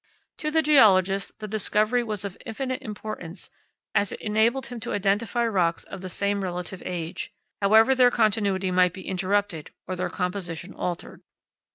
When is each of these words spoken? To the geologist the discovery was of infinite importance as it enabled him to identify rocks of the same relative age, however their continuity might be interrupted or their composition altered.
To 0.39 0.49
the 0.49 0.63
geologist 0.63 1.37
the 1.37 1.47
discovery 1.47 2.01
was 2.03 2.25
of 2.25 2.35
infinite 2.43 2.81
importance 2.81 3.51
as 3.93 4.11
it 4.11 4.19
enabled 4.19 4.65
him 4.65 4.79
to 4.79 4.93
identify 4.93 5.45
rocks 5.45 5.83
of 5.83 6.01
the 6.01 6.09
same 6.09 6.43
relative 6.43 6.81
age, 6.87 7.31
however 7.61 7.93
their 7.93 8.09
continuity 8.09 8.71
might 8.71 8.93
be 8.93 9.07
interrupted 9.07 9.69
or 9.87 9.95
their 9.95 10.09
composition 10.09 10.73
altered. 10.73 11.21